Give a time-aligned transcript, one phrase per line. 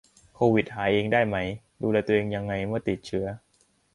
[0.35, 1.37] โควิดหายเองได้ไหม
[1.81, 3.25] ดูแลตัวเองยังไงเมื่อติดเชื้อ